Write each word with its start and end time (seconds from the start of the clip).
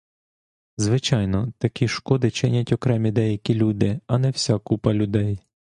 Звичайно, 0.77 1.53
такі 1.57 1.87
шкоди 1.87 2.31
чинять 2.31 2.71
окремі 2.71 3.11
деякі 3.11 3.53
люди, 3.55 3.99
а 4.07 4.17
не 4.17 4.29
вся 4.31 4.57
купа 4.59 4.93
людей. 4.93 5.39